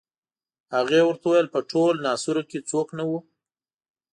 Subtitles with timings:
[0.75, 3.19] هغې ورته وویل په ټول ناصرو کې څوک نه وو.